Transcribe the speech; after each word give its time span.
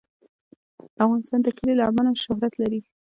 افغانستان 1.05 1.39
د 1.43 1.47
کلي 1.57 1.73
له 1.77 1.83
امله 1.89 2.09
شهرت 2.23 2.53
لري. 2.61 2.81